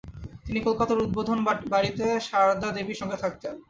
[0.45, 1.39] তিনি কলকাতার উদ্বোধন
[1.71, 3.53] বাটীতে সারদা দেবীর সঙ্গে থাকতেন।